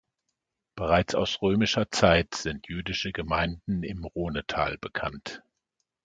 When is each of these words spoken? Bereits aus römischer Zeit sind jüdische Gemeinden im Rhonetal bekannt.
Bereits 0.75 1.13
aus 1.13 1.43
römischer 1.43 1.91
Zeit 1.91 2.33
sind 2.33 2.67
jüdische 2.67 3.11
Gemeinden 3.11 3.83
im 3.83 4.03
Rhonetal 4.03 4.79
bekannt. 4.79 5.43